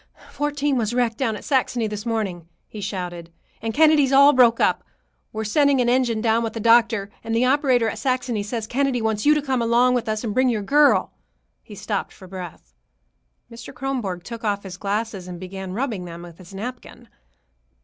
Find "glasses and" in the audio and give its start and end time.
14.77-15.39